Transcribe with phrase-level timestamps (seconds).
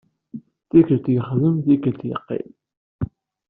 [0.69, 2.45] Tikkelt yexdem, tikkelt yeqqim.